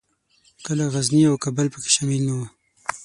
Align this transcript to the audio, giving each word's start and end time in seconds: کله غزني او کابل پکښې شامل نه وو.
کله 0.65 0.83
غزني 0.93 1.21
او 1.29 1.35
کابل 1.43 1.67
پکښې 1.73 1.91
شامل 1.95 2.21
نه 2.27 2.33
وو. 2.37 2.45